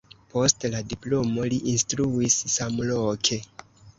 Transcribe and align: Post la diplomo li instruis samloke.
Post 0.35 0.63
la 0.75 0.79
diplomo 0.93 1.43
li 1.51 1.59
instruis 1.75 2.39
samloke. 2.57 3.41